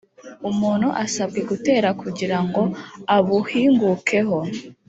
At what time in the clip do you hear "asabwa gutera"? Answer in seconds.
1.03-1.87